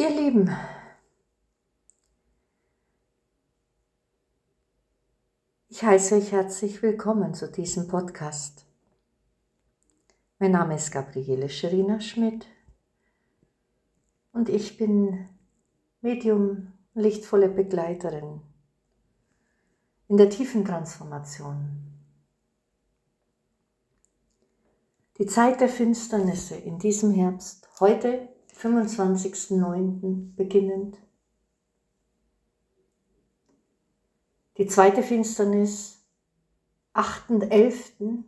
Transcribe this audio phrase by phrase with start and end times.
[0.00, 0.50] Ihr Lieben,
[5.68, 8.64] ich heiße euch herzlich willkommen zu diesem Podcast.
[10.38, 12.46] Mein Name ist Gabriele Scherina Schmidt
[14.32, 15.28] und ich bin
[16.00, 18.40] Medium, lichtvolle Begleiterin
[20.08, 21.92] in der tiefen Transformation.
[25.18, 28.30] Die Zeit der Finsternisse in diesem Herbst, heute
[28.60, 30.34] 25.09.
[30.36, 30.98] beginnend.
[34.58, 36.04] Die zweite Finsternis,
[36.92, 38.24] 8.11.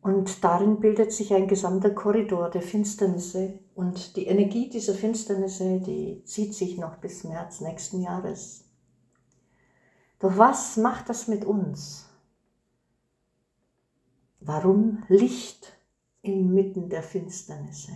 [0.00, 3.58] Und darin bildet sich ein gesamter Korridor der Finsternisse.
[3.74, 8.64] Und die Energie dieser Finsternisse, die zieht sich noch bis März nächsten Jahres.
[10.18, 12.08] Doch was macht das mit uns?
[14.40, 15.76] Warum Licht
[16.22, 17.92] inmitten der Finsternisse?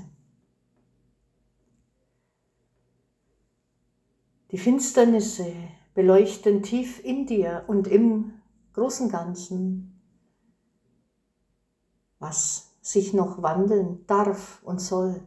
[4.51, 5.53] Die Finsternisse
[5.95, 8.35] beleuchten tief in dir und im
[8.75, 10.01] großen Ganzen,
[12.19, 15.23] was sich noch wandeln darf und soll.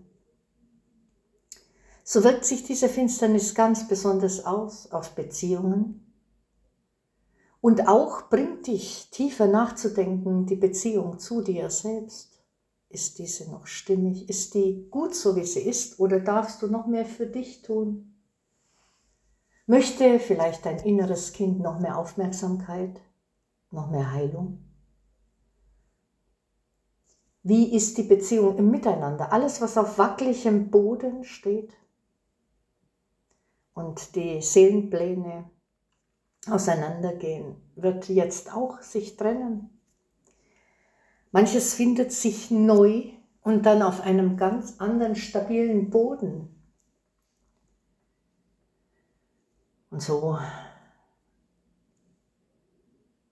[2.04, 6.06] So wirkt sich diese Finsternis ganz besonders aus auf Beziehungen,
[7.62, 12.39] und auch bringt dich tiefer nachzudenken, die Beziehung zu dir selbst.
[12.90, 14.28] Ist diese noch stimmig?
[14.30, 16.00] Ist die gut so, wie sie ist?
[16.00, 18.16] Oder darfst du noch mehr für dich tun?
[19.68, 23.00] Möchte vielleicht dein inneres Kind noch mehr Aufmerksamkeit,
[23.70, 24.66] noch mehr Heilung?
[27.44, 29.32] Wie ist die Beziehung im Miteinander?
[29.32, 31.74] Alles, was auf wackeligem Boden steht
[33.76, 35.50] und die Seelenpläne
[36.50, 39.79] auseinandergehen, wird jetzt auch sich trennen.
[41.32, 46.56] Manches findet sich neu und dann auf einem ganz anderen stabilen Boden.
[49.92, 50.38] Und so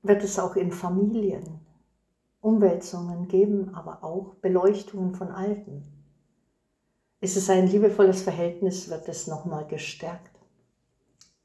[0.01, 1.59] wird es auch in Familien
[2.39, 5.83] Umwälzungen geben, aber auch Beleuchtungen von Alten.
[7.19, 10.39] Ist es ein liebevolles Verhältnis, wird es nochmal gestärkt.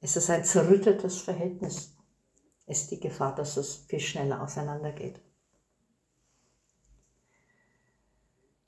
[0.01, 1.97] Ist es ein zerrüttetes Verhältnis,
[2.67, 5.21] ist die Gefahr, dass es viel schneller auseinandergeht.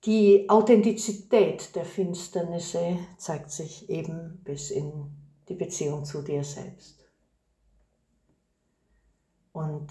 [0.06, 5.10] Die Authentizität der Finsternisse zeigt sich eben bis in
[5.48, 7.08] die Beziehung zu dir selbst.
[9.52, 9.88] Und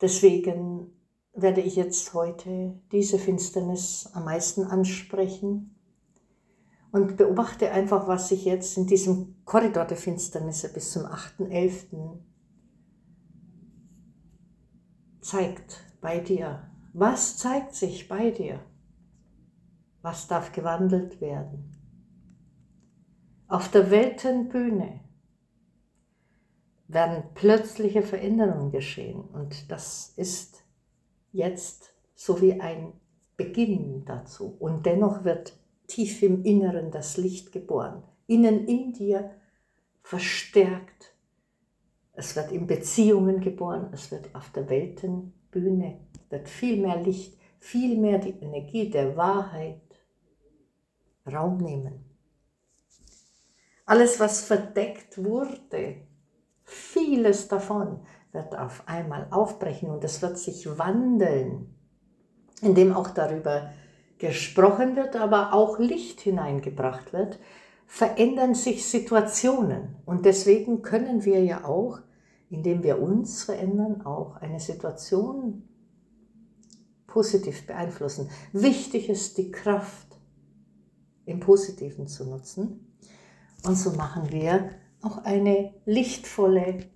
[0.00, 0.92] deswegen
[1.32, 5.74] werde ich jetzt heute diese Finsternis am meisten ansprechen
[6.92, 12.18] und beobachte einfach, was sich jetzt in diesem Korridor der Finsternisse bis zum 8.11.
[15.20, 16.69] zeigt bei dir.
[16.92, 18.60] Was zeigt sich bei dir?
[20.02, 21.70] Was darf gewandelt werden?
[23.46, 25.00] Auf der Weltenbühne
[26.88, 30.64] werden plötzliche Veränderungen geschehen und das ist
[31.32, 32.92] jetzt so wie ein
[33.36, 34.56] Beginn dazu.
[34.58, 39.30] Und dennoch wird tief im Inneren das Licht geboren, innen in dir
[40.02, 41.14] verstärkt.
[42.12, 47.98] Es wird in Beziehungen geboren, es wird auf der Weltenbühne, wird viel mehr Licht, viel
[47.98, 49.80] mehr die Energie der Wahrheit
[51.30, 52.04] Raum nehmen.
[53.84, 55.96] Alles, was verdeckt wurde,
[56.64, 58.00] vieles davon
[58.32, 61.74] wird auf einmal aufbrechen und es wird sich wandeln,
[62.62, 63.70] indem auch darüber
[64.18, 67.38] gesprochen wird, aber auch Licht hineingebracht wird,
[67.86, 69.96] verändern sich Situationen.
[70.06, 71.98] Und deswegen können wir ja auch,
[72.48, 75.68] indem wir uns verändern, auch eine Situation
[77.10, 78.30] positiv beeinflussen.
[78.52, 80.16] Wichtig ist die Kraft
[81.26, 82.96] im Positiven zu nutzen.
[83.64, 84.70] Und so machen wir
[85.02, 86.86] auch eine lichtvolle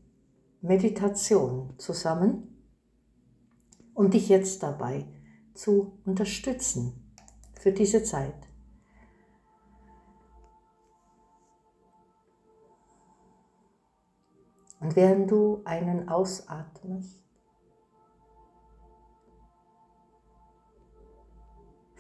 [0.63, 2.65] Meditation zusammen,
[3.93, 5.05] um dich jetzt dabei
[5.53, 7.13] zu unterstützen
[7.61, 8.35] für diese Zeit.
[14.81, 17.24] Und während du einen ausatmest,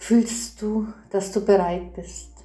[0.04, 2.44] fühlst du, dass du bereit bist,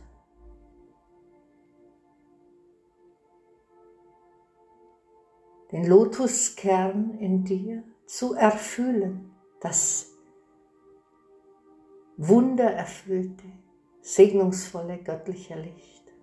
[5.74, 10.14] den Lotuskern in dir zu erfüllen, das
[12.16, 13.52] wundererfüllte,
[14.00, 16.14] segnungsvolle göttliche Licht.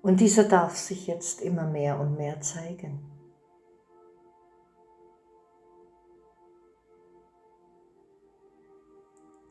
[0.00, 3.15] Und dieser darf sich jetzt immer mehr und mehr zeigen.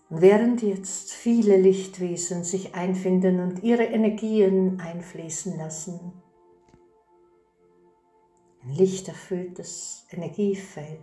[0.09, 6.13] Während jetzt viele Lichtwesen sich einfinden und ihre Energien einfließen lassen,
[8.63, 11.01] ein lichterfülltes Energiefeld.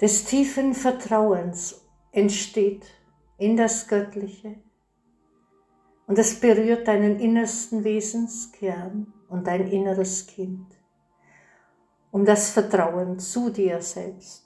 [0.00, 2.86] Des tiefen Vertrauens entsteht
[3.38, 4.56] in das Göttliche.
[6.06, 10.66] Und es berührt deinen innersten Wesenskern und dein inneres Kind,
[12.12, 14.45] um das Vertrauen zu dir selbst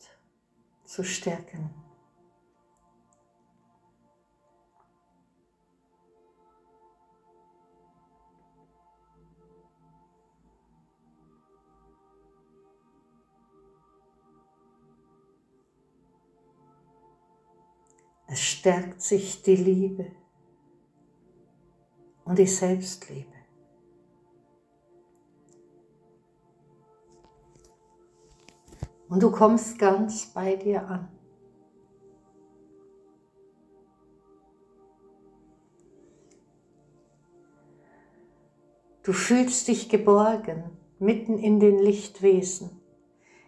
[0.91, 1.71] zu stärken.
[18.27, 20.11] Es stärkt sich die Liebe
[22.25, 23.40] und die Selbstliebe.
[29.11, 31.09] Und du kommst ganz bei dir an.
[39.03, 40.71] Du fühlst dich geborgen
[41.01, 42.81] mitten in den Lichtwesen,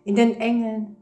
[0.02, 0.96] in den Engeln,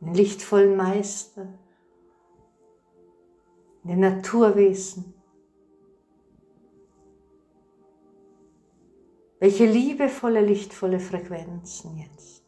[0.00, 1.56] in den lichtvollen Meister,
[3.84, 5.19] in den Naturwesen.
[9.40, 12.44] Welche liebevolle, lichtvolle Frequenzen jetzt.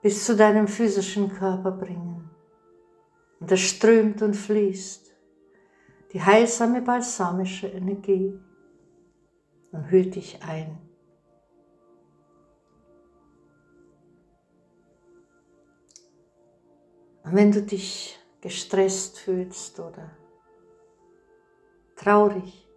[0.00, 2.30] Bis zu deinem physischen Körper bringen.
[3.40, 5.12] Und es strömt und fließt
[6.12, 8.38] die heilsame balsamische Energie
[9.72, 10.78] und hüllt dich ein.
[17.24, 20.10] Und wenn du dich gestresst fühlst oder
[21.96, 22.68] traurig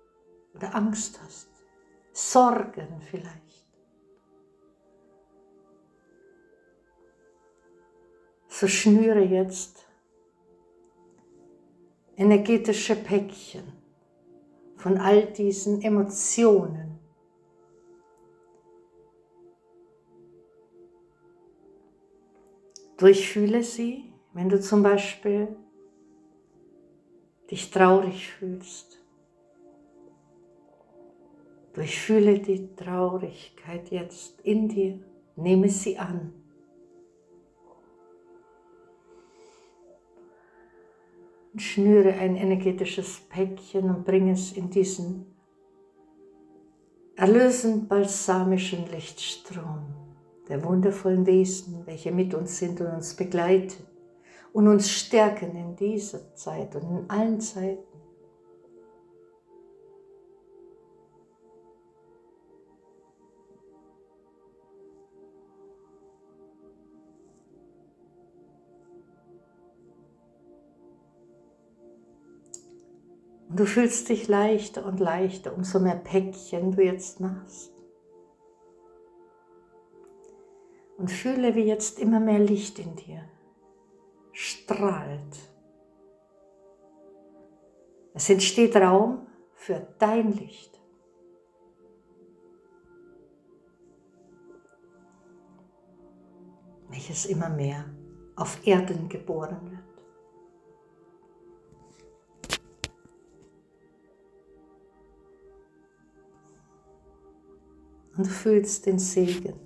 [0.54, 1.50] oder Angst hast,
[2.14, 3.68] Sorgen vielleicht.
[8.48, 9.86] So schnüre jetzt
[12.16, 13.74] energetische Päckchen
[14.78, 17.00] von all diesen Emotionen.
[22.96, 25.48] Durchfühle sie wenn du zum Beispiel
[27.50, 29.02] dich traurig fühlst,
[31.72, 35.00] durchfühle die Traurigkeit jetzt in dir,
[35.38, 36.34] nehme sie an.
[41.54, 45.34] Und schnüre ein energetisches Päckchen und bring es in diesen
[47.16, 49.86] erlösend balsamischen Lichtstrom
[50.50, 53.95] der wundervollen Wesen, welche mit uns sind und uns begleiten
[54.56, 57.84] und uns stärken in dieser Zeit und in allen Zeiten.
[73.50, 77.74] Und du fühlst dich leichter und leichter, umso mehr Päckchen du jetzt machst.
[80.98, 83.35] Und fühle, wie jetzt immer mehr Licht in dir
[84.66, 85.38] strahlt.
[88.14, 90.72] Es entsteht Raum für dein Licht.
[96.88, 97.84] welches immer mehr
[98.38, 99.82] auf Erden geboren wird.
[108.16, 109.60] Und fühlst den Segen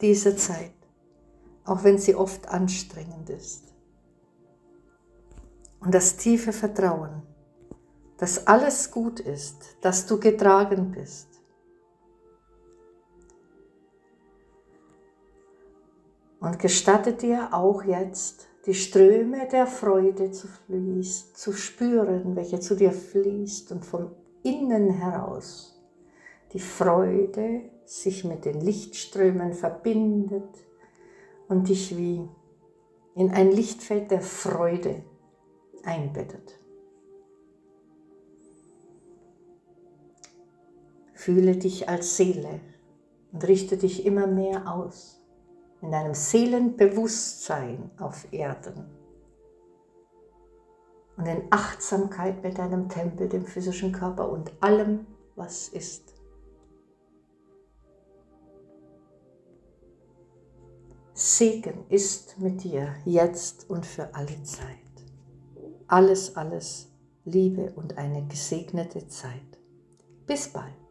[0.00, 0.74] dieser Zeit,
[1.64, 3.73] auch wenn sie oft anstrengend ist
[5.84, 7.22] und das tiefe Vertrauen,
[8.16, 11.28] dass alles gut ist, dass du getragen bist.
[16.40, 22.76] Und gestatte dir auch jetzt die Ströme der Freude zu, fließen, zu spüren, welche zu
[22.76, 24.10] dir fließt und von
[24.42, 25.70] innen heraus
[26.52, 30.48] die Freude sich mit den Lichtströmen verbindet
[31.48, 32.28] und dich wie
[33.14, 35.02] in ein Lichtfeld der Freude
[35.86, 36.58] einbettet.
[41.14, 42.60] Fühle dich als Seele
[43.32, 45.22] und richte dich immer mehr aus
[45.80, 48.86] in deinem Seelenbewusstsein auf Erden
[51.16, 56.14] und in Achtsamkeit mit deinem Tempel, dem physischen Körper und allem, was ist.
[61.12, 64.83] Segen ist mit dir jetzt und für alle Zeit
[65.88, 66.88] alles, alles
[67.24, 69.58] Liebe und eine gesegnete Zeit.
[70.26, 70.83] Bis bald.